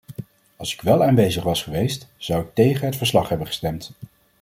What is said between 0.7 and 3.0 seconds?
ik wel aanwezig was geweest zou ik tegen het